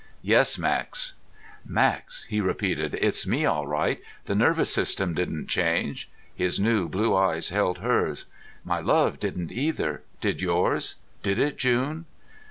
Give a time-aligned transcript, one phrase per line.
[0.23, 1.13] "Yes, Max."
[1.63, 2.97] "Max," he repeated.
[2.99, 4.01] "It's me, all right.
[4.25, 8.25] The nervous system didn't change." His new blue eyes held hers.
[8.65, 10.01] "My love didn't, either.
[10.19, 10.95] Did yours?
[11.21, 12.05] Did it, June?"